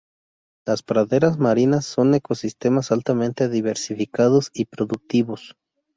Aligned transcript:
Las 0.65 0.81
praderas 0.81 1.37
marinas 1.37 1.85
son 1.85 2.15
ecosistemas 2.15 2.91
altamente 2.91 3.49
diversificados 3.49 4.49
y 4.51 4.65
productivos. 4.65 5.55